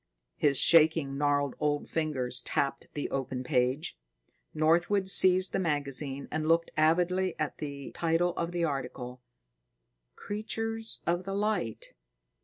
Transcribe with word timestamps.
His 0.35 0.57
shaking, 0.57 1.15
gnarled 1.15 1.53
old 1.59 1.87
fingers 1.87 2.41
tapped 2.41 2.87
the 2.95 3.07
open 3.11 3.43
magazine. 3.43 3.83
Northwood 4.51 5.07
seized 5.07 5.53
the 5.53 5.59
magazine 5.59 6.27
and 6.31 6.47
looked 6.47 6.71
avidly 6.75 7.35
at 7.37 7.59
the 7.59 7.91
title 7.91 8.35
of 8.35 8.51
the 8.51 8.63
article, 8.63 9.21
"Creatures 10.15 11.03
of 11.05 11.25
the 11.25 11.35
Light." 11.35 11.93